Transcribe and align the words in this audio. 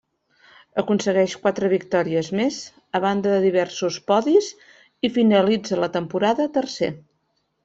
Aconsegueix 0.81 1.35
quatre 1.43 1.69
victòries 1.73 2.31
més, 2.39 2.57
a 2.99 3.01
banda 3.03 3.35
de 3.35 3.43
diversos 3.45 4.01
podis 4.13 4.49
i 5.07 5.13
finalitza 5.19 5.79
la 5.85 5.93
temporada 6.01 6.49
tercer. 6.59 6.91